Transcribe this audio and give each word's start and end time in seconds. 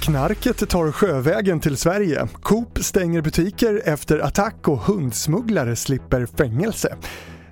Knarket 0.00 0.68
tar 0.68 0.92
sjövägen 0.92 1.60
till 1.60 1.76
Sverige. 1.76 2.28
Coop 2.42 2.78
stänger 2.78 3.22
butiker 3.22 3.82
efter 3.84 4.18
attack 4.18 4.68
och 4.68 4.78
hundsmugglare 4.78 5.76
slipper 5.76 6.26
fängelse. 6.26 6.96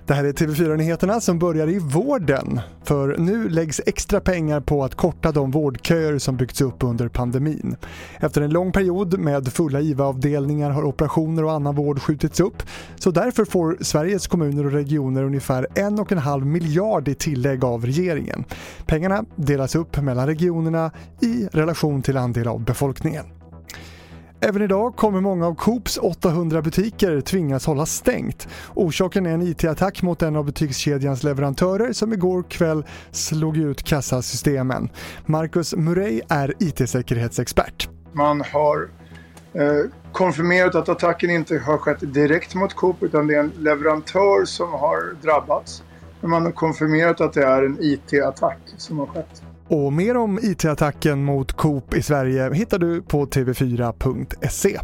Det 0.07 0.13
här 0.13 0.23
är 0.23 0.31
TV4-nyheterna 0.31 1.21
som 1.21 1.39
börjar 1.39 1.69
i 1.69 1.79
vården. 1.79 2.59
För 2.83 3.17
nu 3.17 3.49
läggs 3.49 3.81
extra 3.85 4.19
pengar 4.19 4.59
på 4.59 4.83
att 4.83 4.95
korta 4.95 5.31
de 5.31 5.51
vårdköer 5.51 6.17
som 6.17 6.37
byggts 6.37 6.61
upp 6.61 6.83
under 6.83 7.07
pandemin. 7.07 7.75
Efter 8.19 8.41
en 8.41 8.49
lång 8.49 8.71
period 8.71 9.19
med 9.19 9.53
fulla 9.53 9.81
IVA-avdelningar 9.81 10.69
har 10.69 10.83
operationer 10.83 11.43
och 11.43 11.51
annan 11.51 11.75
vård 11.75 12.01
skjutits 12.01 12.39
upp. 12.39 12.63
Så 12.95 13.11
därför 13.11 13.45
får 13.45 13.77
Sveriges 13.81 14.27
kommuner 14.27 14.65
och 14.65 14.71
regioner 14.71 15.23
ungefär 15.23 15.67
en 15.75 15.99
och 15.99 16.11
en 16.11 16.17
halv 16.17 16.45
miljard 16.45 17.07
i 17.07 17.15
tillägg 17.15 17.63
av 17.63 17.85
regeringen. 17.85 18.45
Pengarna 18.85 19.25
delas 19.35 19.75
upp 19.75 20.01
mellan 20.01 20.27
regionerna 20.27 20.91
i 21.21 21.47
relation 21.51 22.01
till 22.01 22.17
andel 22.17 22.47
av 22.47 22.63
befolkningen. 22.63 23.25
Även 24.47 24.61
idag 24.61 24.95
kommer 24.95 25.21
många 25.21 25.47
av 25.47 25.55
Coops 25.55 25.97
800 25.97 26.61
butiker 26.61 27.21
tvingas 27.21 27.65
hålla 27.65 27.85
stängt. 27.85 28.47
Orsaken 28.73 29.25
är 29.25 29.33
en 29.33 29.41
IT-attack 29.41 30.01
mot 30.01 30.21
en 30.21 30.35
av 30.35 30.45
butikskedjans 30.45 31.23
leverantörer 31.23 31.93
som 31.93 32.13
igår 32.13 32.43
kväll 32.43 32.85
slog 33.11 33.57
ut 33.57 33.83
kassasystemen. 33.83 34.89
Marcus 35.25 35.75
Murray 35.75 36.21
är 36.29 36.53
IT-säkerhetsexpert. 36.59 37.89
Man 38.11 38.41
har 38.41 38.89
eh, 39.53 39.91
konfirmerat 40.11 40.75
att 40.75 40.89
attacken 40.89 41.29
inte 41.29 41.57
har 41.57 41.77
skett 41.77 42.13
direkt 42.13 42.55
mot 42.55 42.73
Coop 42.73 43.03
utan 43.03 43.27
det 43.27 43.35
är 43.35 43.39
en 43.39 43.51
leverantör 43.57 44.45
som 44.45 44.73
har 44.73 45.15
drabbats. 45.21 45.83
Men 46.21 46.29
man 46.29 46.43
har 46.43 46.51
konfirmerat 46.51 47.21
att 47.21 47.33
det 47.33 47.45
är 47.45 47.63
en 47.63 47.77
IT-attack 47.81 48.59
som 48.77 48.99
har 48.99 49.05
skett. 49.05 49.41
Och 49.67 49.93
mer 49.93 50.17
om 50.17 50.39
IT-attacken 50.41 51.23
mot 51.23 51.53
Coop 51.53 51.93
i 51.93 52.01
Sverige 52.01 52.53
hittar 52.53 52.79
du 52.79 53.01
på 53.01 53.25
tv4.se. 53.25 54.79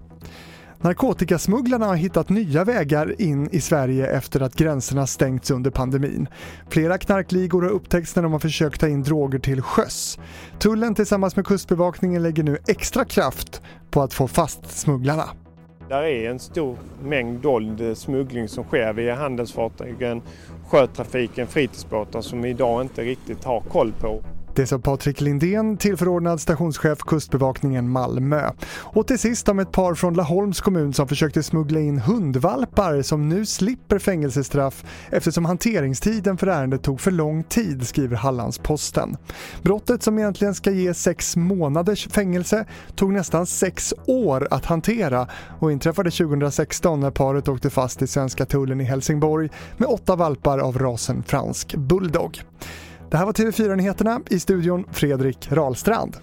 Narkotikasmugglarna 0.84 1.86
har 1.86 1.96
hittat 1.96 2.30
nya 2.30 2.64
vägar 2.64 3.22
in 3.22 3.50
i 3.52 3.62
Sverige 3.62 4.08
efter 4.08 4.42
att 4.42 4.56
gränserna 4.56 5.08
stängts 5.08 5.52
under 5.52 5.72
pandemin. 5.72 6.28
Flera 6.70 6.98
knarkligor 6.98 7.62
har 7.62 7.70
upptäckts 7.70 8.16
när 8.16 8.24
de 8.24 8.32
har 8.32 8.40
försökt 8.40 8.82
ta 8.82 8.88
in 8.88 9.04
droger 9.04 9.40
till 9.40 9.62
sjöss. 9.62 10.20
Tullen 10.60 10.96
tillsammans 10.96 11.36
med 11.36 11.46
Kustbevakningen 11.46 12.24
lägger 12.24 12.44
nu 12.44 12.58
extra 12.68 13.06
kraft 13.06 13.62
på 13.92 14.02
att 14.02 14.14
få 14.14 14.28
fast 14.28 14.80
smugglarna. 14.80 15.26
Där 15.90 16.04
är 16.04 16.30
en 16.30 16.40
stor 16.40 16.78
mängd 17.04 17.42
dold 17.42 17.98
smuggling 17.98 18.48
som 18.48 18.64
sker 18.64 18.94
via 18.94 19.16
handelsfartygen, 19.16 20.22
sjötrafiken, 20.68 21.48
fritidsbåtar 21.48 22.22
som 22.22 22.42
vi 22.42 22.50
idag 22.50 22.82
inte 22.82 23.02
riktigt 23.02 23.44
har 23.44 23.62
koll 23.62 23.94
på. 24.00 24.24
Det 24.56 24.68
sa 24.68 24.80
Patrik 24.80 25.22
Lindén, 25.22 25.78
tillförordnad 25.78 26.42
stationschef 26.42 27.00
Kustbevakningen 27.00 27.90
Malmö. 27.90 28.50
Och 28.70 29.08
till 29.08 29.20
sist 29.20 29.50
om 29.50 29.60
ett 29.60 29.72
par 29.72 29.96
från 29.96 30.14
Laholms 30.14 30.62
kommun 30.62 30.94
som 30.94 31.08
försökte 31.08 31.44
smuggla 31.44 31.80
in 31.80 32.00
hundvalpar 32.00 33.02
som 33.02 33.30
nu 33.30 33.46
slipper 33.46 34.00
fängelsestraff 34.00 34.86
eftersom 35.10 35.46
hanteringstiden 35.46 36.38
för 36.38 36.48
ärendet 36.48 36.84
tog 36.84 37.02
för 37.02 37.12
lång 37.12 37.44
tid, 37.44 37.88
skriver 37.88 38.16
Hallandsposten. 38.16 39.18
Brottet 39.62 40.04
som 40.04 40.20
egentligen 40.20 40.56
ska 40.56 40.72
ge 40.72 40.94
sex 40.94 41.36
månaders 41.36 42.08
fängelse 42.08 42.66
tog 42.96 43.14
nästan 43.14 43.46
sex 43.46 43.94
år 44.08 44.48
att 44.52 44.66
hantera 44.66 45.28
och 45.60 45.72
inträffade 45.72 46.12
2016 46.12 47.00
när 47.00 47.12
paret 47.12 47.48
åkte 47.48 47.70
fast 47.70 48.02
i 48.02 48.08
svenska 48.08 48.46
tullen 48.46 48.82
i 48.82 48.84
Helsingborg 48.84 49.50
med 49.78 49.90
åtta 49.90 50.16
valpar 50.16 50.60
av 50.60 50.78
rasen 50.80 51.24
fransk 51.24 51.76
bulldog. 51.76 52.42
Det 53.12 53.18
här 53.18 53.26
var 53.26 53.34
TV4-nyheterna 53.34 54.22
i 54.30 54.40
studion 54.40 54.86
Fredrik 54.92 55.48
Rahlstrand. 55.52 56.18